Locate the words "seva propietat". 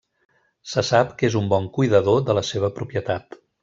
2.53-3.43